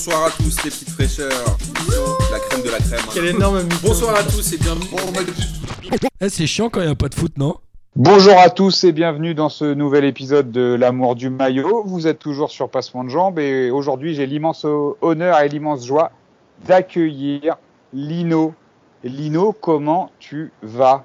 [0.00, 1.58] bonsoir à tous les petites fraîcheurs.
[2.32, 3.00] La crème de la crème.
[3.12, 3.76] Quel énorme mytho.
[3.82, 4.86] Bonsoir à tous et bienvenue.
[6.22, 7.56] Eh, c'est chiant quand il n'y a pas de foot, non?
[7.96, 11.82] Bonjour à tous et bienvenue dans ce nouvel épisode de L'amour du maillot.
[11.84, 14.64] Vous êtes toujours sur Passement de Jambes et aujourd'hui j'ai l'immense
[15.02, 16.12] honneur et l'immense joie
[16.66, 17.58] d'accueillir
[17.92, 18.54] Lino.
[19.04, 21.04] Lino, comment tu vas?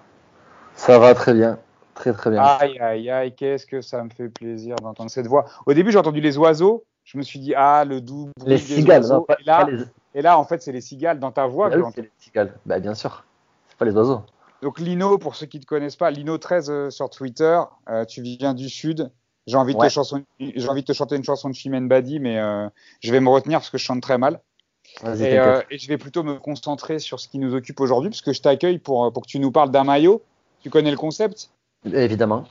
[0.73, 1.59] Ça va très bien,
[1.95, 2.41] très très bien.
[2.41, 5.43] Aïe aïe aïe, qu'est-ce que ça me fait plaisir d'entendre cette voix.
[5.65, 9.01] Au début j'ai entendu les oiseaux, je me suis dit ah le bruit les cigales,
[9.01, 9.13] oiseaux.
[9.15, 9.83] non, pas, et, là, pas les...
[10.15, 11.69] et là en fait c'est les cigales dans ta voix.
[11.71, 12.53] Ah oui, c'est les cigales.
[12.65, 13.23] Bah bien sûr,
[13.69, 14.21] c'est pas les oiseaux.
[14.61, 18.21] Donc Lino, pour ceux qui ne te connaissent pas, Lino13 euh, sur Twitter, euh, tu
[18.21, 19.11] viens du Sud.
[19.47, 19.89] J'ai envie, de Ouais.
[19.89, 22.67] te chanson- j'ai envie de te chanter une chanson de Chimène Badi, mais euh,
[23.01, 24.41] je vais me retenir parce que je chante très mal.
[25.19, 25.37] Et,
[25.77, 29.13] je vais plutôt me concentrer sur ce qui nous occupe aujourd'hui, puisque je t'accueille pour,
[29.13, 30.23] pour que tu nous parles d'un maillot.
[30.61, 31.51] Tu connais le concept?
[31.85, 32.45] Évidemment.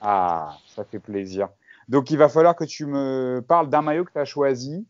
[0.00, 1.50] Ah, ça fait plaisir.
[1.90, 4.86] Donc il va falloir que tu me parles d'un maillot que tu as choisi.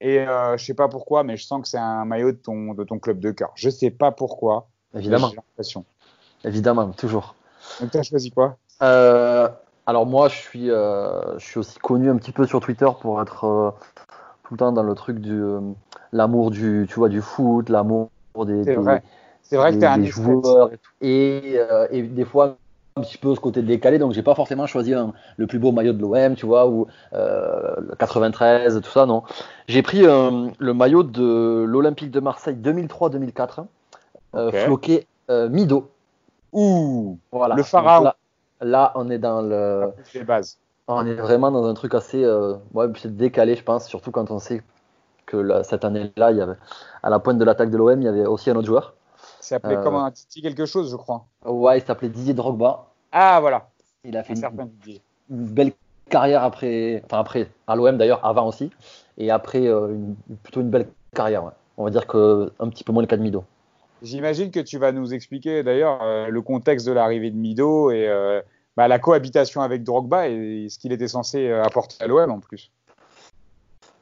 [0.00, 2.74] Et euh, je sais pas pourquoi, mais je sens que c'est un maillot de ton,
[2.74, 3.52] de ton club de cœur.
[3.54, 4.66] Je sais pas pourquoi.
[4.94, 5.84] Évidemment, J'ai l'impression.
[6.44, 7.36] évidemment, toujours.
[7.80, 8.56] Donc tu as choisi quoi?
[8.82, 9.48] Euh,
[9.86, 13.22] alors moi, je suis, euh, je suis aussi connu un petit peu sur Twitter pour
[13.22, 13.70] être euh,
[14.42, 15.40] tout le temps dans le truc du
[16.12, 18.10] l'amour du, tu vois, du foot, l'amour
[18.44, 19.02] des, C'est vrai.
[19.42, 20.90] C'est vrai que tu es un joueurs et, tout.
[21.00, 21.58] et,
[21.90, 22.56] et des fois
[23.00, 25.72] un petit peu ce côté décalé, donc j'ai pas forcément choisi un- le plus beau
[25.72, 29.22] maillot de l'OM, tu vois, ou euh, le 93, tout ça, non.
[29.68, 33.66] J'ai pris euh, le maillot de l'Olympique de Marseille 2003-2004,
[34.36, 34.54] euh, Ok.
[34.54, 35.90] floqué euh, Mido.
[36.52, 37.56] Ouh, Voilà.
[37.56, 38.04] Le pharaon.
[38.04, 38.16] Là,
[38.60, 40.58] là, on est dans le, les bases.
[40.88, 44.38] on est vraiment dans un truc assez, euh, ouais, décalé, je pense, surtout quand on
[44.38, 44.62] sait
[45.26, 46.56] que là, cette année-là, il y avait
[47.02, 48.94] à la pointe de l'attaque de l'OM, il y avait aussi un autre joueur.
[49.40, 51.26] C'est appelé Euh, comme un Titi quelque chose, je crois.
[51.44, 52.89] Ouais, il s'appelait Didier Drogba.
[53.12, 53.68] Ah, voilà.
[54.04, 54.70] Il a fait Un une,
[55.28, 55.72] belle
[56.08, 58.70] carrière après, enfin après, à l'OM d'ailleurs, avant aussi,
[59.18, 61.44] et après euh, une- plutôt une belle carrière.
[61.44, 61.52] ouais.
[61.76, 63.44] On va dire que un petit peu moins le cas de Mido.
[64.02, 68.08] J'imagine que tu vas nous expliquer d'ailleurs euh, le contexte de l'arrivée de Mido et
[68.08, 68.40] euh,
[68.76, 72.70] bah, la cohabitation avec Drogba et ce qu'il était censé apporter à l'OM en plus.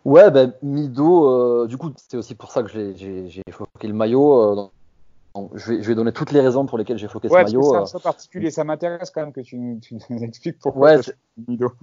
[0.04, 4.70] Ouais, ben Mido, du coup, c'est aussi pour ça que j'ai- floqué le maillot.
[5.36, 7.44] Euh, je, vais, je vais donner toutes les raisons pour lesquelles j'ai floqué Ouais, ce
[7.44, 7.62] maillot.
[7.62, 7.80] c'est euh.
[7.82, 8.50] un choix particulier.
[8.50, 11.00] Ça m'intéresse quand même que tu, nous- tu nous expliques pourquoi Ouais,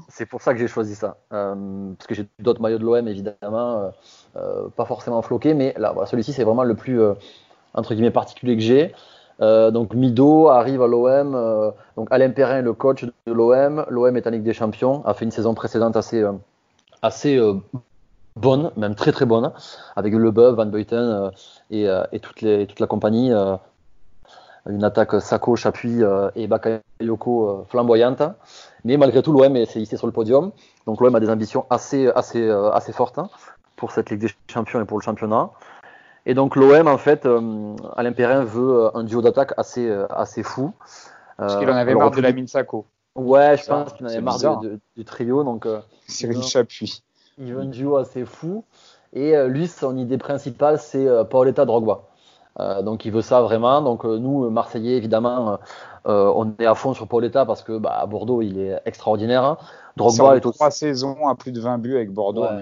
[0.09, 1.17] c'est- pour ça que j'ai choisi ça.
[1.33, 3.89] Euh, parce que j'ai d'autres maillots de l'OM, évidemment, euh,
[4.38, 7.13] euh, pas forcément floqués, mais là, voilà, celui-ci, c'est vraiment le plus, euh,
[7.73, 8.94] entre guillemets, particulier que j'ai.
[9.41, 11.35] Euh, donc Mido arrive à l'OM.
[11.35, 13.85] euh, donc Alain Perrin, le coach de l'OM.
[13.89, 16.31] L'OM est en Ligue des Champions, a fait une saison précédente assez, euh,
[17.01, 17.55] assez euh,
[18.35, 19.51] bonne, même très très bonne,
[19.96, 21.29] avec Leboeuf, Van Buiten euh,
[21.72, 23.31] et, euh, et toute, les, toute la compagnie.
[23.31, 23.56] euh,
[24.68, 28.23] une attaque Sako, Chapuis euh, et Bakayoko euh, flamboyante.
[28.84, 30.51] Mais malgré tout, l'OM s'est hissé sur le podium.
[30.88, 33.29] Donc l'OM a des ambitions assez, assez, euh, assez fortes hein,
[33.75, 35.52] pour cette Ligue des Champions et pour le championnat.
[36.25, 40.41] Et donc l'OM, en fait, euh, Alain Perrin veut un duo d'attaque assez, euh, assez
[40.41, 40.73] fou.
[41.38, 42.88] Parce qu'il en avait alors, marre de la mine Sako.
[43.16, 44.62] Ouais, je Ça, pense qu'il en c'est avait marre
[44.97, 45.44] du trio.
[45.44, 46.44] Donc euh, Cyril Non.
[46.44, 47.03] Chapuis.
[47.38, 48.63] Il veut un duo assez fou.
[49.13, 52.01] Et euh, lui, son idée principale, c'est euh, Paoletta Drogba.
[52.59, 53.81] Euh, donc il veut ça vraiment.
[53.81, 55.59] Donc euh, nous, Marseillais, évidemment,
[56.07, 59.44] euh, on est à fond sur Paoletta parce que bah, à Bordeaux, il est extraordinaire.
[59.44, 59.57] hein.
[59.97, 60.57] Drogba est aussi.
[60.57, 62.44] trois saisons à plus de 20 buts avec Bordeaux.
[62.44, 62.62] Ouais.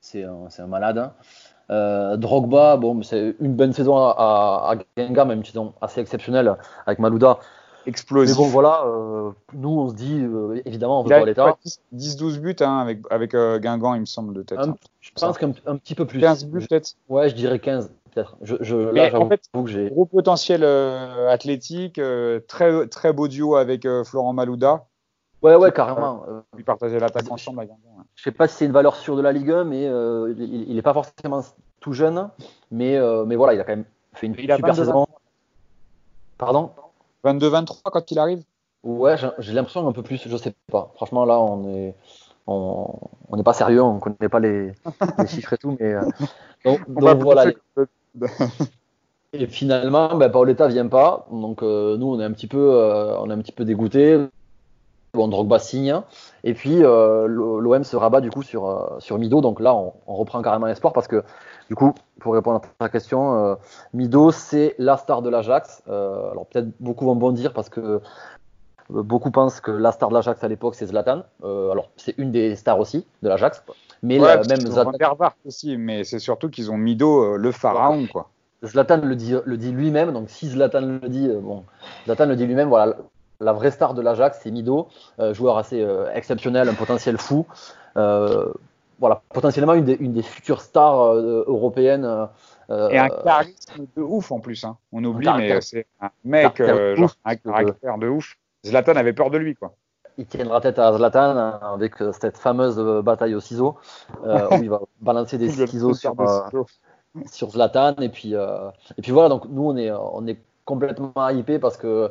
[0.00, 0.98] C'est un, malade.
[0.98, 2.16] hein.
[2.18, 6.54] Drogba, bon, c'est une bonne saison à, à, à Guingamp, même une saison assez exceptionnelle
[6.86, 7.38] avec Malouda.
[7.86, 8.36] Mais Explosif.
[8.36, 11.56] bon, voilà, euh, nous on se dit, euh, évidemment, on veut a Paoletta.
[11.94, 14.58] 10-12 buts hein, avec, avec euh, Guingamp, il me semble, de tête.
[14.58, 14.76] Un- hein.
[15.00, 16.18] Je pense qu'un un petit peu plus.
[16.20, 16.94] 15 buts peut-être.
[17.10, 18.36] Ouais, je dirais 15, peut-être.
[18.42, 19.90] Je, je, Mais là, en fait, que j'ai.
[19.90, 22.00] Gros potentiel euh, athlétique,
[22.48, 24.86] très, très beau duo avec Florent Malouda.
[25.42, 26.24] Ouais, ouais, carrément.
[26.56, 27.78] Ils partageaient l'attaque ensemble à Guingamp.
[28.00, 28.04] hein.
[28.14, 30.78] je sais pas si c'est une valeur sûre de la Ligue 1, mais il, il
[30.78, 31.42] est pas forcément
[31.80, 32.30] tout jeune.
[32.70, 33.84] Mais, mais voilà, il a quand même
[34.14, 35.06] fait une Il super 22, saison.
[36.38, 36.70] Pardon?
[37.24, 38.42] 22-23 quand il arrive?
[38.82, 40.92] Ouais, j'ai l'impression un peu plus, je sais pas.
[40.96, 41.94] Franchement, là, on est,
[42.46, 42.98] on
[43.28, 44.72] on n'est pas sérieux, on connaît pas les,
[45.18, 46.02] les chiffres et tout, mais euh,
[46.64, 47.50] donc, voilà.
[49.32, 53.18] Et finalement, ben, Paoletta vient pas, donc euh, nous, on est un petit peu, euh,
[53.18, 54.18] on est un petit peu dégoûté.
[55.14, 56.00] Bon, Drogba signe,
[56.42, 59.92] et puis euh, l'OM se rabat du coup sur euh, sur Mido, donc là, on,
[60.08, 61.22] on reprend carrément espoir parce que
[61.70, 63.54] du coup, pour répondre à ta question, euh,
[63.92, 65.82] Mido, c'est la star de l'Ajax.
[65.88, 68.00] Euh, alors peut-être beaucoup vont bondir parce que
[68.90, 71.22] beaucoup pensent que la star de l'Ajax à l'époque c'est Zlatan.
[71.42, 73.62] Alors c'est une des stars aussi de l'Ajax,
[74.02, 74.92] mais Ouais, la- même Zlatan,
[75.46, 78.30] aussi, mais c'est surtout qu'ils ont Mido, le pharaon, quoi.
[78.64, 80.12] Zlatan le dit, le dit lui-même.
[80.12, 81.64] Donc si Zlatan le dit, bon,
[82.06, 82.68] Zlatan le dit lui-même.
[82.68, 82.96] Voilà,
[83.44, 84.88] la vraie star de l'Ajax c'est Mido,
[85.20, 87.46] euh, joueur assez euh, exceptionnel, un potentiel fou.
[87.96, 88.52] Euh,
[88.98, 92.28] voilà, potentiellement une des, une des futures stars européennes.
[92.70, 94.64] Et un charisme de ouf en plus.
[94.64, 94.76] Hein.
[94.92, 97.16] On oublie, mais c'est un mec, caractère genre, ouf.
[97.24, 98.36] un caractère de ouf.
[98.64, 99.74] Zlatan avait peur de lui, quoi.
[100.16, 103.76] il tiendra tête à Zlatan hein, avec cette fameuse bataille au ciseau
[104.24, 106.64] euh, où il va balancer des ciseaux sur, euh,
[107.30, 111.28] sur Zlatan et puis euh, et puis voilà donc nous on est on est complètement
[111.28, 112.10] hypé parce que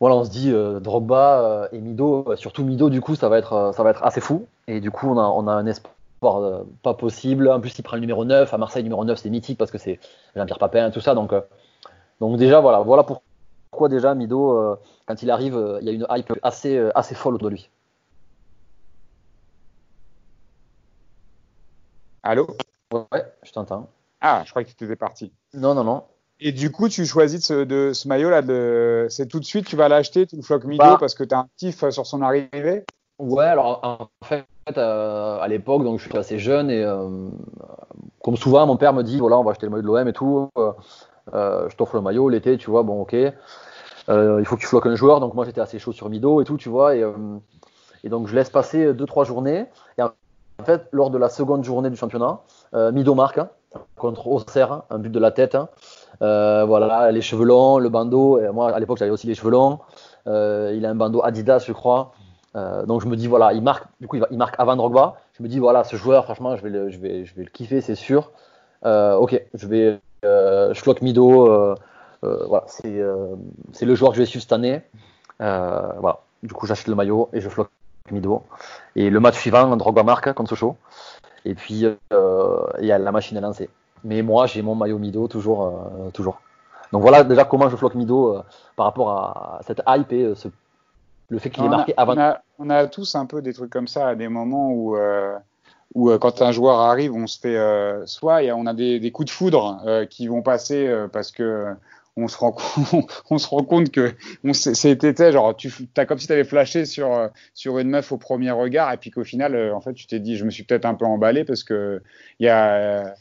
[0.00, 3.28] voilà on se dit euh, Drogba euh, et Mido euh, surtout Mido du coup ça
[3.28, 4.46] va être euh, ça va être assez fou.
[4.66, 7.48] Et du coup on a on a un espoir euh, pas possible.
[7.48, 9.78] En plus il prend le numéro 9 à Marseille numéro 9 c'est mythique parce que
[9.78, 9.98] c'est
[10.34, 11.14] Jean-Pierre Papin tout ça.
[11.14, 11.40] Donc euh,
[12.20, 12.80] donc déjà voilà.
[12.80, 17.34] Voilà pourquoi déjà Mido quand il arrive il y a une hype assez assez folle
[17.36, 17.70] autour de lui.
[22.22, 22.46] Allô?
[22.92, 23.88] Ouais je t'entends.
[24.20, 25.32] Ah, je crois que tu étais parti.
[25.54, 26.04] non non non
[26.40, 29.06] Et du coup, tu choisis de ce, de ce maillot-là, de...
[29.08, 30.96] c'est tout de suite, tu vas l'acheter, tu le floques Mido Bah.
[31.00, 32.84] parce que tu as un kiff euh, sur son arrivée?
[33.18, 34.44] Ouais, alors en fait,
[34.76, 37.30] euh, à l'époque, donc je suis assez jeune et euh,
[38.22, 40.12] comme souvent, mon père me dit voilà, on va acheter le maillot de l'OM et
[40.12, 40.50] tout.
[40.58, 43.14] euh, je t'offre le maillot l'été, tu vois, bon, ok.
[43.14, 46.44] Il faut que tu floques un joueur, donc moi j'étais assez chaud sur Mido et
[46.44, 46.94] tout, tu vois.
[46.94, 47.04] Et,
[48.04, 49.66] et donc je laisse passer 2-3 journées.
[49.98, 50.10] Et en
[50.64, 52.40] fait, lors de la seconde journée du championnat,
[52.92, 53.48] Mido marque hein,
[53.96, 55.54] contre Auxerre, hein, un but de la tête.
[55.56, 55.68] hein.
[56.22, 58.40] Euh, voilà, les cheveux longs, le bandeau.
[58.52, 59.78] Moi à l'époque j'avais aussi les cheveux longs.
[60.26, 62.12] Euh, il a un bandeau Adidas, je crois.
[62.56, 65.16] Euh, donc je me dis voilà, il marque, du coup il, il marque avant Drogba.
[65.34, 67.50] Je me dis voilà, ce joueur, franchement, je vais le, je vais, je vais le
[67.50, 68.32] kiffer, c'est sûr.
[68.84, 71.74] Ok, je vais, je floque Mido.
[72.22, 74.82] voilà, c'est, le joueur que je vais suivre cette année.
[75.38, 77.70] Voilà, du coup j'achète le maillot et je floque
[78.10, 78.42] Mido.
[78.94, 80.76] Et le match suivant, Drogba marque contre Sochaux.
[81.44, 83.70] Et puis euh, et la machine est lancée.
[84.06, 86.40] Mais moi j'ai mon maillot Mido toujours, euh, toujours.
[86.92, 88.42] Donc voilà déjà comment je floque Mido euh,
[88.76, 90.48] par rapport à cette hype et euh, ce-
[91.28, 92.14] le fait qu'il est a, marqué avant.
[92.14, 94.96] on, a, on a tous un peu des trucs comme ça à des moments où,
[95.94, 98.66] où euh, quand un joueur arrive, on se fait euh, soit il y a- on
[98.66, 101.66] a des, des coups de foudre euh, qui vont passer parce que
[102.16, 104.14] on se rend compte, on se rend compte que
[104.44, 108.18] on c'était genre tu as comme si tu avais flashé sur sur une meuf au
[108.18, 110.86] premier regard et puis qu'au final en fait tu t'es dit je me suis peut-être
[110.86, 112.02] un peu emballé parce que
[112.38, 113.14] il y a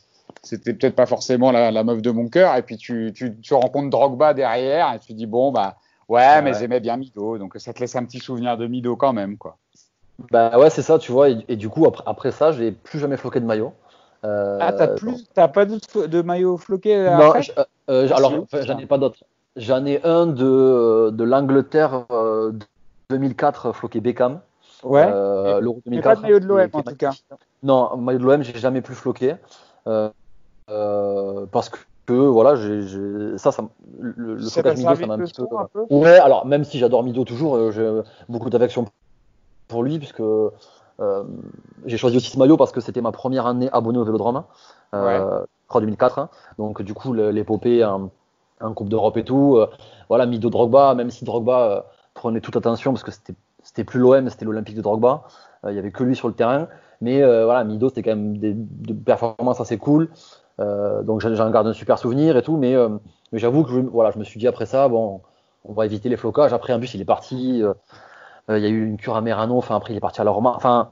[0.44, 3.54] c'était peut-être pas forcément la, la meuf de mon cœur et puis tu, tu, tu
[3.54, 5.76] rencontres Drogba derrière et tu dis bon bah
[6.08, 6.60] ouais, mais Ouais.
[6.60, 9.58] j'aimais bien Mido donc ça te laisse un petit souvenir de Mido quand même quoi.
[10.32, 11.30] Bah ouais, c'est ça, tu vois.
[11.30, 13.74] Et, et du coup, après, après ça, j'ai plus jamais floqué de maillot.
[14.24, 17.34] Euh, Ah, t'as plus, t'as pas de, de maillot floqué euh, Non,
[17.90, 19.26] euh, Ah, alors, j'en ai pas d'autres.
[19.58, 22.54] J'en ai un de, de l'Angleterre euh,
[23.10, 24.40] 2004 floqué Beckham.
[24.84, 25.06] Ouais.
[25.06, 26.04] L'Euro mais 2004.
[26.04, 27.12] pas de maillot de l'OM en tout cas.
[27.64, 29.36] Non, maillot de l'OM, j'ai jamais plus floqué.
[29.88, 30.10] Euh,
[30.70, 31.78] euh, parce que,
[32.08, 33.64] que, voilà, j'ai- ça, ça,
[34.00, 35.46] le, le t'a Mido, ça m'a un petit peu.
[35.58, 38.86] un peu Ouais, alors même si j'adore Mido toujours, euh, j'ai beaucoup d'affection
[39.68, 41.24] pour lui, puisque euh,
[41.86, 44.44] j'ai choisi aussi ce maillot parce que c'était ma première année abonné au Vélodrome,
[44.94, 46.20] euh, je crois 2004.
[46.20, 46.30] hein.
[46.58, 48.10] Donc du coup, l'épopée en,
[48.62, 49.68] en Coupe d'Europe et tout, euh,
[50.10, 51.82] voilà, Mido Drogba, même si Drogba euh,
[52.14, 53.34] prenait toute attention parce que c'était
[53.76, 55.24] c'était plus l'OM, c'était l'Olympique de Drogba,
[55.66, 56.70] euh, il y avait que lui sur le terrain,
[57.02, 60.10] mais euh, voilà, Mido c'était quand même des, des performances assez cool.
[60.62, 62.74] Euh, donc j'en garde un super souvenir et tout, mais,
[63.34, 65.22] mais j'avoue que je, voilà, je me suis dit après ça, bon,
[65.66, 66.54] on va éviter les flocages.
[66.54, 67.64] Après, en plus, il est parti.
[68.50, 69.58] il y a eu une cure à Merano.
[69.58, 70.54] Enfin, après, il est parti à la Roma.
[70.56, 70.92] Enfin,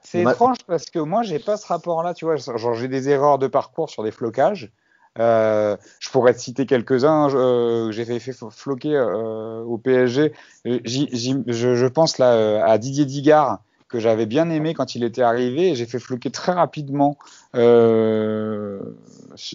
[0.00, 2.36] C'est étrange parce que moi, j'ai pas ce rapport-là, tu vois.
[2.36, 4.72] Genre, j'ai des erreurs de parcours sur des flocages.
[5.18, 7.28] Euh, je pourrais te citer quelques-uns.
[7.34, 10.32] euh, j'ai fait, fait floquer euh, au PSG.
[10.66, 15.74] Euh, je, pense là à Didier Digard que j'avais bien aimé quand il était arrivé.
[15.74, 17.18] J'ai fait floquer très rapidement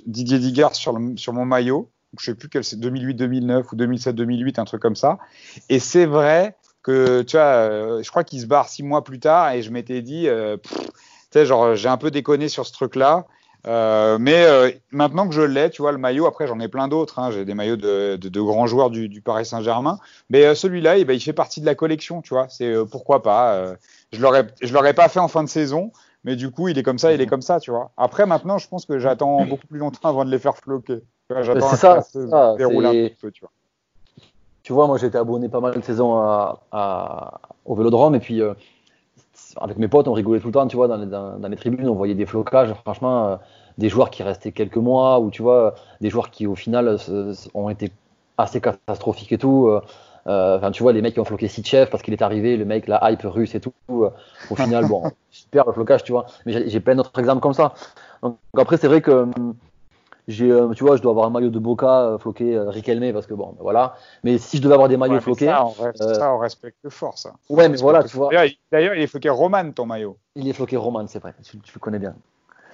[0.06, 1.90] Didier Digard sur, mon maillot.
[2.20, 5.18] Je sais plus quel c'est 2008-2009 ou 2007-2008, un truc comme ça.
[5.70, 9.52] Et c'est vrai que tu vois, je crois qu'il se barre six mois plus tard
[9.52, 10.28] et je m'étais dit,
[11.34, 13.26] genre j'ai un peu déconné sur ce truc-là.
[13.66, 16.88] Euh, mais euh, maintenant que je l'ai, tu vois, le maillot, après j'en ai plein
[16.88, 17.20] d'autres.
[17.20, 20.00] Hein, j'ai des maillots de, de, de grands joueurs du, du Paris Saint-Germain.
[20.30, 22.48] Mais euh, celui-là, eh ben, il fait partie de la collection, tu vois.
[22.50, 23.76] C'est pourquoi pas.
[24.14, 24.20] je
[24.62, 25.92] je l'aurais pas fait en fin de saison,
[26.24, 27.92] mais du coup, il est comme ça, il est comme ça, tu vois.
[27.98, 31.02] Après, maintenant, je pense que j'attends beaucoup plus longtemps avant de les faire floquer.
[31.30, 33.52] J'attends que ça, se ça, déroule un petit peu, tu vois.
[34.64, 38.16] tu vois, moi, été abonné pas mal de saisons à, à- au Vélodrome.
[38.16, 38.42] Et puis,
[39.62, 41.56] avec mes potes, on rigolait tout le temps, tu vois, dans les, dans, dans les
[41.58, 42.74] tribunes, on voyait des flocages.
[42.86, 43.38] Franchement, euh,
[43.78, 47.34] des joueurs qui restaient quelques mois, ou tu vois, des joueurs qui, au final, se-
[47.34, 47.92] se- ont été
[48.38, 49.68] assez catastrophiques et tout.
[49.68, 49.82] euh,
[50.28, 52.66] euh, Enfin, tu vois, les mecs qui ont floqué Sitchev parce qu'il est arrivé, le
[52.66, 53.74] mec, la hype russe et tout.
[53.92, 54.10] euh,
[54.50, 56.26] au final, bon, super le flocage, tu vois.
[56.46, 57.74] Mais j'ai j'ai plein d'autres exemples comme ça.
[58.22, 59.56] Donc, après, c'est vrai que hum,
[60.28, 63.14] j'ai, euh, tu vois, je dois avoir un maillot de Boca euh, floqué euh, Riquelme
[63.14, 63.96] parce que bon, ben voilà.
[64.24, 66.38] Mais si je devais avoir des maillots Ouais, floqués, ça, on, reste- euh, ça, on
[66.40, 67.34] respecte fort, ça.
[67.50, 68.30] ouais, mais voilà, tu vois,
[68.72, 70.20] D'ailleurs, il- est floqué Roman, ton maillot.
[70.36, 72.16] il est floqué Roman, c'est vrai, tu, tu le connais bien.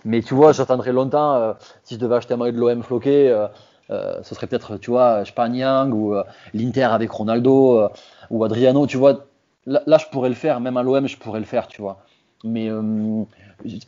[0.05, 1.35] Mais tu vois, j'attendrai longtemps.
[1.35, 3.47] euh, si je devais acheter un maillot de l'OM floqué, euh,
[3.91, 7.79] euh, ce serait peut-être, tu vois, je sais pas, Niang ou euh, l'Inter avec Ronaldo
[7.81, 7.89] euh,
[8.31, 9.25] ou Adriano, tu vois.
[9.67, 11.99] Là, là, je pourrais le faire, même à l'OM, je pourrais le faire, tu vois.
[12.43, 13.23] Mais euh,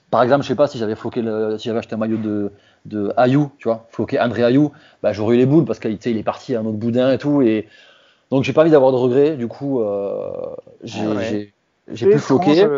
[0.10, 2.52] par exemple, je sais pas si j'avais floqué, le, si j'avais acheté un maillot de,
[2.86, 4.72] de Ayou, tu vois, floqué André Ayou,
[5.04, 7.18] bah, j'aurais eu les boules parce qu'il il est parti à un autre boudin et
[7.18, 7.42] tout.
[7.42, 7.68] Et
[8.32, 9.36] donc, j'ai pas envie d'avoir de regrets.
[9.36, 10.32] Du coup, euh,
[10.84, 11.24] j'ai Ah ouais.
[11.30, 11.54] j'ai-
[11.90, 12.52] j'ai C'est pu floquer.
[12.52, 12.70] étrange,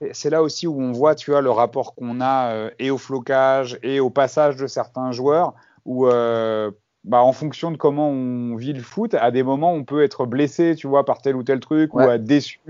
[0.00, 2.90] c'est- C'est là aussi où on voit, tu vois, le rapport qu'on a euh, et
[2.90, 5.54] au flocage et au passage de certains joueurs,
[5.86, 6.70] où euh,
[7.04, 10.26] bah, en fonction de comment on vit le foot, à des moments on peut être
[10.26, 12.04] blessé, tu vois, par tel ou tel truc, Ouais.
[12.06, 12.60] ou être déçu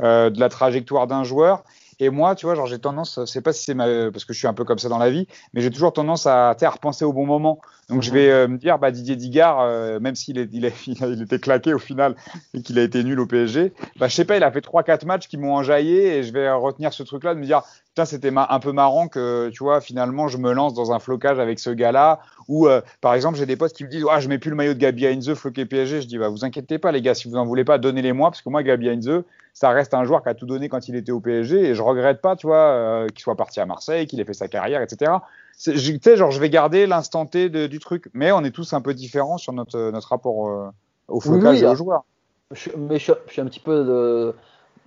[0.00, 1.62] euh, de la trajectoire d'un joueur.
[1.98, 4.32] Et moi, tu vois, genre j'ai tendance, je sais pas si c'est ma, parce que
[4.34, 6.70] je suis un peu comme ça dans la vie, mais j'ai toujours tendance à, à
[6.70, 7.60] repenser au bon moment.
[7.88, 8.14] Donc je Mhm.
[8.16, 11.06] vais euh, me dire, bah Didier Digard, euh, même s'il est, il, est, il, a-
[11.08, 12.14] il était claqué au final
[12.52, 14.82] et qu'il a été nul au PSG, bah je sais pas, il a fait trois
[14.82, 17.62] quatre matchs qui m'ont enjaillé et je vais retenir ce truc-là de me dire,
[18.04, 21.58] c'était un peu marrant que tu vois finalement je me lance dans un flocage avec
[21.58, 22.20] ce gars-là.
[22.48, 24.56] Ou euh, par exemple j'ai des potes qui me disent, ah je mets plus le
[24.56, 26.02] maillot de Gabi Heinze floqué PSG.
[26.02, 28.42] Je dis, bah vous inquiétez pas les gars, si vous en voulez pas, donnez-les-moi parce
[28.42, 29.22] que moi Gabi Heinze
[29.56, 31.80] ça reste un joueur qui a tout donné quand il était au PSG et je
[31.80, 34.82] regrette pas, tu vois, euh, qu'il soit parti à Marseille, qu'il ait fait sa carrière,
[34.82, 35.12] etc.
[35.58, 38.74] Tu sais, genre, je vais garder l'instant T de- du truc, mais on est tous
[38.74, 40.68] un peu différents sur notre, notre rapport euh,
[41.08, 41.74] au flocage oui, et aux ah.
[41.74, 42.04] joueurs.
[42.50, 44.34] Je, mais je, je suis un petit peu de,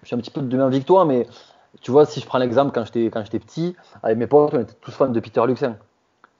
[0.04, 1.26] je suis un petit peu de même victoire, mais
[1.82, 4.60] tu vois, si je prends l'exemple quand j'étais quand j'étais petit, avec mes potes, on
[4.62, 5.78] était tous fans de Peter Luxin.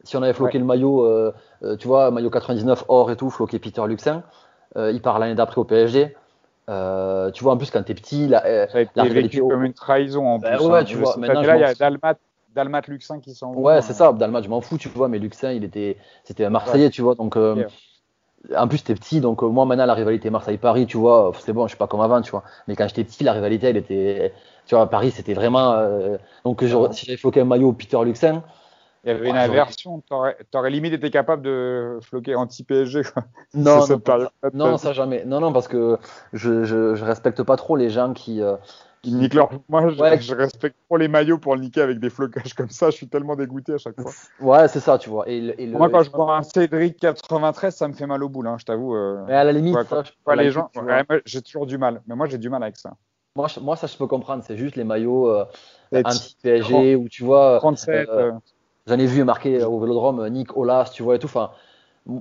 [0.04, 1.34] Si on avait floqué le maillot, euh,
[1.64, 4.24] euh, tu vois, maillot 99 or et tout, floqué Peter Luxin,
[4.78, 6.16] euh, il part l'année d'après au PSG.
[6.70, 9.42] Euh, tu vois, en plus quand t'es petit, là, euh, Ça a été la vécu
[9.42, 10.66] au- comme une trahison en Bah plus.
[10.68, 10.84] ouais, hein.
[10.84, 12.16] tu vois, maintenant, je il y a Dalmat,
[12.54, 13.96] Dalmat Luxin qui s'en Ouais, c'est hein.
[13.96, 14.14] ça.
[14.14, 17.16] Dalmat, je m'en fous, tu vois, mais Luxin, il était, c'était un Marseillais, tu vois.
[17.16, 17.38] Donc.
[18.56, 21.64] En plus, t'es petit, donc euh, moi, maintenant, la rivalité Marseille-Paris, tu vois, c'est bon,
[21.68, 22.44] je suis pas comme avant, tu vois.
[22.68, 24.34] Mais quand j'étais petit, la rivalité, elle était,
[24.66, 25.74] tu vois, Paris, c'était vraiment.
[25.74, 28.44] euh, donc, j'aurais- si j'avais floqué un maillot Peter Luxin,
[29.06, 30.02] Il y avait une Ouais, j'aurais- aversion.
[30.10, 33.04] T'aurais aurais limite été capable de floquer anti-PSG.
[33.04, 33.24] quoi.
[33.54, 35.24] non, C'est non, ça jamais.
[35.26, 35.98] Non, non, parce que
[36.34, 38.42] je, je, je respecte pas trop les gens qui.
[38.42, 38.56] euh,
[39.04, 40.20] Ils niquent leur- Moi, je, Ouais.
[40.20, 42.90] je respecte trop les maillots pour le niquer avec des flocages comme ça.
[42.90, 44.12] Je suis tellement dégoûté à chaque fois.
[44.42, 45.28] Ouais, c'est ça, tu vois.
[45.30, 48.06] Et, le- et le- Moi, quand et- je vois un Cédric 93, ça me fait
[48.08, 48.96] mal au boule, hein, je t'avoue.
[48.96, 49.24] euh.
[49.28, 52.02] Mais à la limite, Ouais, ça, je- Pas les gens, ouais, j'ai toujours du mal.
[52.08, 52.92] Mais moi, j'ai du mal avec ça.
[53.36, 54.44] moi, je- moi, ça, je peux comprendre.
[54.46, 55.46] C'est juste les maillots euh,
[55.94, 57.58] anti-PSG où tu vois.
[57.60, 58.10] 37.
[58.10, 58.32] euh, euh,
[58.88, 61.28] J'en ai vu marqué au vélodrome Nick Olas, tu vois et tout.
[61.28, 61.52] Enfin,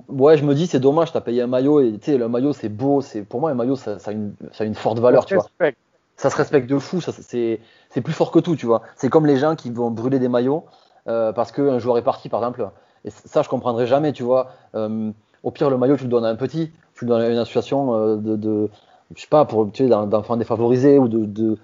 [0.07, 2.53] ouais, je me dis c'est dommage, t'as payé un maillot et tu sais le maillot
[2.53, 4.99] c'est beau, c'est pour moi un maillot ça, ça a une, ça a une forte
[4.99, 5.47] valeur, tu vois.
[6.19, 8.81] Ça se respecte de fou, c'est c'est plus fort que tout, tu vois.
[8.97, 10.65] C'est comme les gens qui vont brûler des maillots
[11.07, 12.69] euh, parce qu'un joueur est parti par exemple.
[13.05, 14.51] Et ça je comprendrai jamais, tu vois.
[14.75, 15.11] Euh,
[15.43, 17.37] au pire le maillot tu le donnes à un petit, tu le donnes à une
[17.37, 18.69] association euh, de,
[19.15, 21.57] je sais pas pour tu d'enfants défavorisés ou de,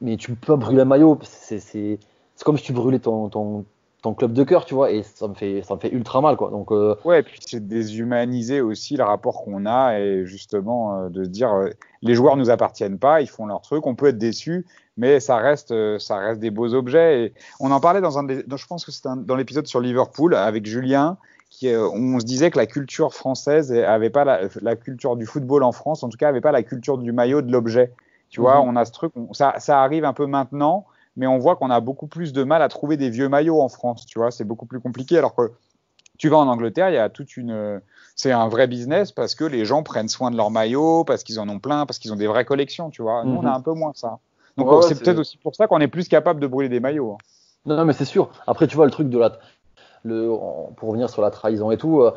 [0.00, 1.98] mais tu peux brûler un maillot, c'est c'est
[2.36, 3.64] c'est comme si tu brûlais ton
[4.06, 6.36] ton club de cœur, tu vois, et ça me fait, ça me fait ultra mal,
[6.36, 6.50] quoi.
[6.50, 11.08] Donc, euh, Ouais, et puis c'est déshumaniser aussi le rapport qu'on a et justement euh,
[11.08, 11.70] de se dire euh,
[12.02, 14.64] les joueurs nous appartiennent pas, ils font leur truc, on peut être déçu,
[14.96, 17.24] mais ça reste, ça reste des beaux objets.
[17.24, 19.80] Et on en parlait dans un, des, dans- je pense que c'était dans l'épisode sur
[19.80, 21.16] Liverpool avec Julien,
[21.50, 25.62] qui, on se disait que la culture française avait pas la, la culture du football
[25.64, 27.92] en France, en tout cas, avait pas la culture du maillot de l'objet.
[28.30, 28.68] Tu vois, Mhm.
[28.68, 30.86] on a ce truc, on- ça, ça arrive un peu maintenant,
[31.16, 33.68] mais on voit qu'on a beaucoup plus de mal à trouver des vieux maillots en
[33.68, 34.06] France.
[34.06, 35.52] Tu vois, c'est beaucoup plus compliqué, alors que
[36.18, 37.80] tu vas en Angleterre, il y a toute une,
[38.14, 41.38] c'est un vrai business parce que les gens prennent soin de leurs maillots, parce qu'ils
[41.40, 43.24] en ont plein, parce qu'ils ont des vraies collections, tu vois.
[43.24, 43.56] Nous, on a Mhm.
[43.56, 44.18] un peu moins ça.
[44.56, 47.12] Donc, Ouais, c'est peut-être aussi pour ça qu'on est plus capable de brûler des maillots.
[47.12, 47.18] hein.
[47.66, 48.30] non, mais c'est sûr.
[48.46, 49.32] Après, tu vois, le truc de la,
[50.04, 50.28] le,
[50.76, 52.12] pour revenir sur la trahison et tout, euh,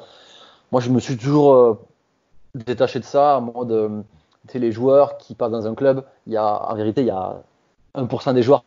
[0.71, 1.73] moi, je me suis toujours euh,
[2.55, 4.01] détaché de ça, en mode, euh,
[4.47, 7.07] tu sais, les joueurs qui passent dans un club, il y a, en vérité, il
[7.07, 7.41] y a
[7.95, 8.63] 1% des joueurs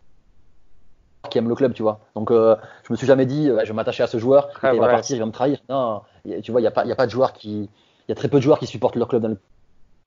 [1.31, 2.01] qui aiment le club, tu vois.
[2.15, 4.73] Donc, euh, je me suis jamais dit, euh, je vais m'attacher à ce joueur, quand
[4.73, 5.59] il va partir, il va me trahir.
[5.69, 6.03] Non,
[6.43, 7.69] tu vois, il n'y a, pas- y a pas de joueurs qui.
[8.09, 9.37] Il y a très peu de joueurs qui supportent leur club dans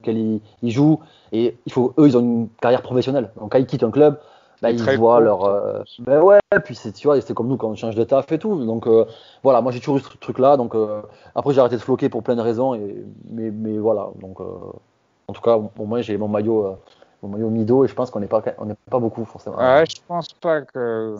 [0.02, 1.00] lequel ils, ils jouent.
[1.32, 3.32] Et il faut, eux, ils ont une carrière professionnelle.
[3.40, 4.20] Donc, quand ils quittent un club,
[4.62, 5.46] bah, ils voient leur.
[5.46, 8.30] euh, ben ouais, puis c'est, tu vois, c'est comme nous quand on change de taf
[8.34, 8.66] et tout.
[8.66, 9.06] Donc, euh,
[9.44, 10.58] voilà, moi, j'ai toujours eu ce truc-là.
[10.58, 11.02] Donc, euh,
[11.34, 12.76] après, j'ai arrêté de floquer pour plein de raisons.
[12.76, 14.10] Et, mais, mais voilà.
[14.20, 16.78] Donc, en tout cas, au moins, j'ai mon maillot.
[17.22, 19.58] Mon maillot Mido et je pense qu'on n'est pas, on n'est pas beaucoup forcément.
[19.58, 21.16] Ouais, je pense pas que.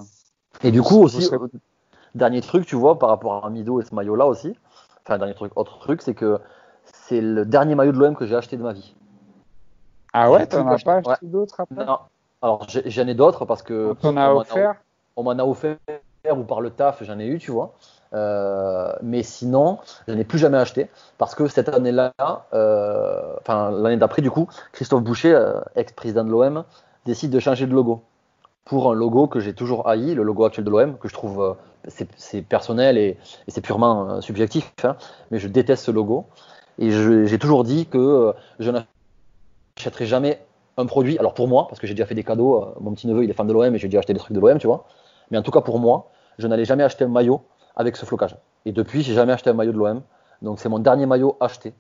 [0.64, 1.30] Et du coup aussi,
[2.14, 4.58] dernier truc, tu vois, par rapport à Mido et ce maillot-là aussi,
[5.06, 6.40] enfin dernier truc, autre truc, c'est que
[6.86, 8.96] c'est le dernier maillot de l'OM que j'ai acheté de ma vie.
[10.14, 11.18] Ah ouais, t'en as pas acheté Ouais.
[11.24, 11.86] d'autres après?
[11.86, 12.00] Non.
[12.42, 14.76] Alors j'en ai d'autres parce que On t'en a offert?
[15.16, 15.78] on m'en a offert
[16.32, 17.76] ou par le taf, j'en ai eu, tu vois.
[18.16, 22.14] Euh, mais sinon, je n'ai plus jamais acheté parce que cette année-là,
[22.54, 26.64] euh, enfin l'année d'après, du coup, Christophe Boucher, euh, ex-président de l'OM,
[27.06, 28.02] décide de changer de logo
[28.64, 31.56] pour un logo que j'ai toujours haï, le logo actuel de l'OM, que je trouve
[31.88, 33.18] c'est- personnel et,
[33.48, 34.96] c'est purement subjectif, hein,
[35.30, 36.26] mais je déteste ce logo.
[36.80, 38.72] Et j'ai toujours dit que je
[39.78, 40.42] n'achèterai jamais
[40.78, 43.24] un produit, alors pour moi, parce que j'ai déjà fait des cadeaux, mon petit neveu
[43.24, 44.86] il est fan de l'OM et j'ai déjà acheté des trucs de l'OM, tu vois,
[45.32, 47.42] mais en tout cas pour moi, je n'allais jamais acheter un maillot
[47.76, 48.36] avec ce flocage.
[48.66, 50.02] Et depuis, j'ai jamais acheté un maillot de l'OM,
[50.42, 51.74] donc c'est mon dernier maillot acheté,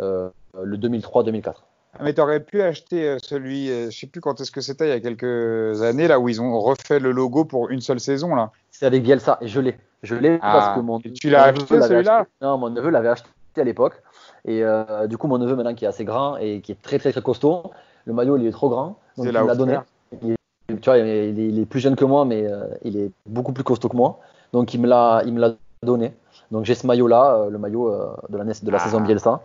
[0.00, 0.30] euh,
[0.62, 1.54] le 2003-2004.
[2.00, 4.86] Mais tu aurais pu acheter euh, celui, euh, je sais plus quand est-ce que c'était,
[4.86, 7.98] il y a quelques années, là où ils ont refait le logo pour une seule
[7.98, 8.34] saison.
[8.34, 8.52] là.
[8.70, 9.76] C'est avec Bielsa et je l'ai.
[10.02, 12.26] Je l'ai Ah, parce que mon, et tu l'as acheté, neveu celui-là?
[12.40, 14.00] Non, mon neveu l'avait acheté à l'époque.
[14.46, 16.98] Et euh, du coup, mon neveu maintenant qui est assez grand et qui est très
[16.98, 17.64] très très costaud,
[18.06, 19.78] le maillot il est trop grand, donc C'est il l'a donné.
[20.20, 23.52] tu vois, il est, il est plus jeune que moi, mais euh, il est beaucoup
[23.52, 24.20] plus costaud que moi.
[24.52, 25.52] Donc il me l'a, il me l'a
[25.82, 26.12] donné.
[26.50, 28.84] Donc j'ai ce maillot là, le maillot euh, de la, de la Ah.
[28.84, 29.40] saison Bielsa.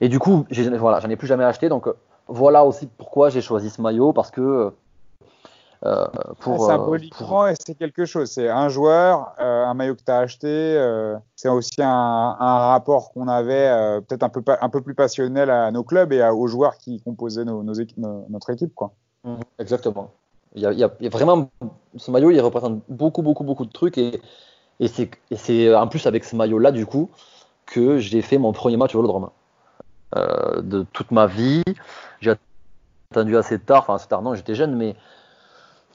[0.00, 1.68] Et du coup, j'ai- voilà, j'en ai plus jamais acheté.
[1.68, 1.94] Donc euh,
[2.28, 4.72] voilà aussi pourquoi j'ai choisi ce maillot parce que
[5.86, 6.06] euh,
[6.40, 8.30] pour, euh, c'est quelque chose.
[8.32, 10.48] C'est un joueur, euh, un maillot que tu as acheté.
[10.48, 11.88] euh, c'est aussi un,
[12.38, 16.12] un rapport qu'on avait euh, peut-être un peu, un peu plus passionnel à nos clubs
[16.12, 18.74] et à- aux joueurs qui composaient nos, nos équi- nos- notre équipe.
[18.74, 18.90] Quoi.
[19.24, 20.10] Mhm, Exactement.
[20.54, 21.48] Il y, a, il y vraiment
[21.96, 24.20] ce maillot, il représente beaucoup, beaucoup, beaucoup de trucs et,
[24.80, 27.10] et c'est en plus avec ce maillot-là du coup
[27.66, 29.28] que j'ai fait mon premier match au Vélodrome
[30.16, 31.62] Euh, de toute ma vie.
[32.20, 32.34] J'ai
[33.12, 34.96] attendu assez tard, enfin assez tard non, j'étais jeune, mais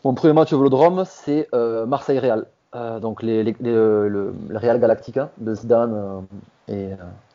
[0.04, 2.46] mon premier match au Vélodrome c'est euh, Marseille-Real.
[2.76, 4.08] Euh, donc les, les- les- le,
[4.50, 6.26] le Real Galactica de Zidane
[6.68, 6.90] et,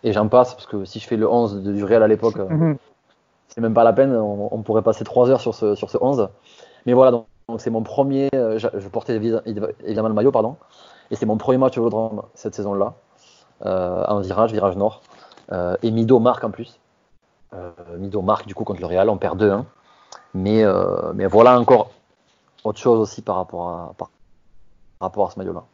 [0.04, 2.37] et j'en passe parce que si je fais le 11 de- du Real à l'époque,
[2.38, 2.75] euh,
[3.48, 5.98] c'est même pas la peine, on, on pourrait passer 3 heures sur ce, sur ce
[6.00, 6.28] 11.
[6.87, 7.26] Mais voilà, donc
[7.58, 9.40] c'est mon premier, euh, je, portais évi-
[9.85, 10.56] évidemment le maillot, pardon,
[11.11, 12.94] et c'est mon premier match au Vélodrome cette saison-là,
[13.66, 15.02] euh, en virage, virage nord.
[15.52, 16.78] Euh, et Mido marque en plus.
[17.54, 19.64] Euh, Mido marque du coup contre le Real, on perd 2-1.
[20.35, 21.90] Mais, euh, mais voilà encore
[22.64, 24.11] autre chose aussi par rapport à, par
[25.00, 25.64] rapport à ce maillot-là.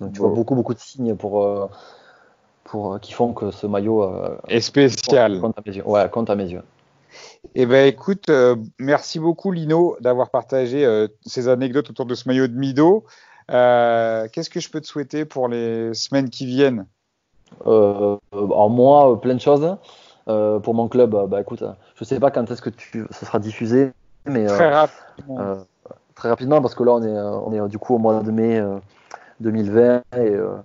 [0.00, 1.68] Donc tu vois beaucoup, beaucoup de signes pour, euh,
[2.64, 4.10] pour, qui font que ce maillot
[4.48, 5.40] Et spécial.
[5.40, 5.86] compte à mes yeux.
[5.86, 6.62] Ouais, compte à mes yeux.
[7.54, 12.28] Eh ben écoute, euh, merci beaucoup Lino d'avoir partagé euh, ces anecdotes autour de ce
[12.28, 13.04] maillot de Mido.
[13.50, 16.86] Euh, Qu'est-ce que je peux te souhaiter pour les semaines qui viennent?
[17.66, 19.76] Alors moi, plein de choses.
[20.26, 21.64] Pour mon club, bah écoute,
[21.96, 23.90] je sais pas quand est-ce que tu, ce sera diffusé,
[24.24, 25.64] mais Très rapidement.
[26.14, 28.58] très rapidement parce que là on est, on est du coup au mois de mai
[28.58, 28.78] euh,
[29.40, 30.56] 2020 et euh,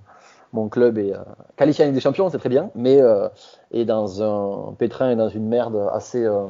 [0.53, 1.19] mon club est euh,
[1.55, 3.27] qualifié en Ligue des Champions, c'est très bien, mais euh,
[3.71, 6.45] est dans un pétrin et dans une merde assez, euh,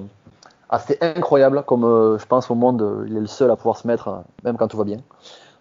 [0.70, 4.24] assez incroyable, comme je pense au monde, il est le seul à pouvoir se mettre,
[4.44, 4.98] même quand tout va bien.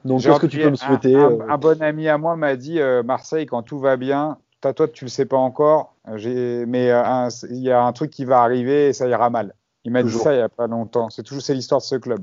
[0.05, 2.57] Donc qu'est-ce que tu peux me un- souhaiter un, un bon ami à moi m'a
[2.57, 6.91] dit euh, Marseille, quand tout va bien, toi, toi tu le sais pas encore, mais
[6.91, 9.55] euh, il y a un truc qui va arriver et ça ira mal.
[9.85, 11.11] Il m'a dit ça il y a pas longtemps.
[11.11, 12.21] C'est toujours c'est l'histoire de ce club.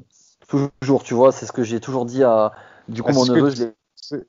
[0.47, 2.51] Toujours, tu vois, c'est ce que j'ai toujours dit à.
[2.87, 3.71] Du coup, mon neveu, je l'ai-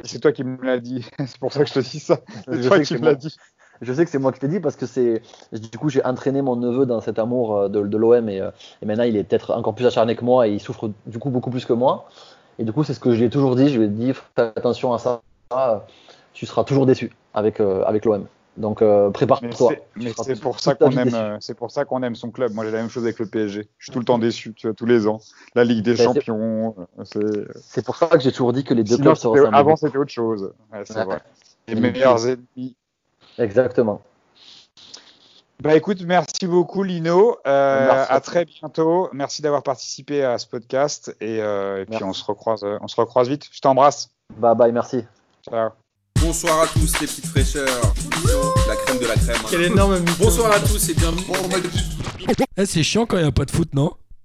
[0.04, 1.06] C'est toi qui me l'as dit.
[1.26, 2.20] c'est pour ça que je te dis ça.
[2.48, 3.10] je C'est sais toi que qui c'est me moi.
[3.10, 3.36] l'as dit.
[3.80, 6.04] Je sais que c'est moi qui te l'ai dit parce que c'est du coup j'ai
[6.04, 8.50] entraîné mon neveu dans cet amour euh, de, de l'OM et, euh,
[8.82, 11.30] et maintenant il est peut-être encore plus acharné que moi et il souffre du coup
[11.30, 12.08] beaucoup plus que moi.
[12.58, 14.12] Et du coup c'est ce que je lui ai toujours dit, je lui ai dit
[14.14, 15.22] fais attention à ça,
[16.32, 18.26] tu seras toujours déçu avec, euh, avec l'OM.
[18.56, 19.72] Donc euh, prépare-toi.
[19.96, 22.52] mais c'est pour ça qu'on aime, euh, c'est pour ça qu'on aime son club.
[22.54, 23.68] Moi, j'ai la même chose avec le PSG.
[23.78, 25.20] Je suis tout le temps déçu, tu vois, tous les ans.
[25.56, 26.76] La Ligue des Champions,
[27.16, 27.84] euh, c'est.
[27.84, 30.52] Pour ça que j'ai toujours dit que les deux clubs se avant, c'était autre chose.
[30.72, 31.04] Ouais, c'est Ouais.
[31.04, 31.20] vrai.
[31.66, 32.76] Les meilleurs ennemis.
[33.38, 34.02] Exactement.
[35.60, 37.38] Bah écoute, merci beaucoup Lino.
[37.46, 39.08] Euh, Merci à très bientôt.
[39.12, 42.96] Merci d'avoir participé à ce podcast et, euh, et puis on se recroise, on se
[43.00, 43.48] recroise vite.
[43.50, 44.10] Je t'embrasse.
[44.36, 45.04] Bye bye, merci.
[45.48, 45.70] Ciao.
[46.20, 47.94] Bonsoir à tous les petites fraîcheurs.
[48.68, 49.36] La crème de la crème.
[49.50, 49.98] Quel énorme.
[50.18, 51.22] Bonsoir à tous et bienvenue.
[52.56, 53.92] Eh, c'est chiant quand il n'y a pas de foot, non?